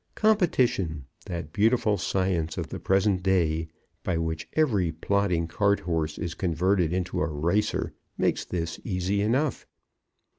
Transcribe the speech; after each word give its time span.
Competition, 0.15 1.05
that 1.27 1.53
beautiful 1.53 1.95
science 1.95 2.57
of 2.57 2.69
the 2.69 2.79
present 2.79 3.21
day, 3.21 3.67
by 4.03 4.17
which 4.17 4.47
every 4.53 4.91
plodding 4.91 5.45
cart 5.47 5.81
horse 5.81 6.17
is 6.17 6.33
converted 6.33 6.91
into 6.91 7.21
a 7.21 7.27
racer, 7.27 7.93
makes 8.17 8.43
this 8.43 8.79
easy 8.83 9.21
enough. 9.21 9.67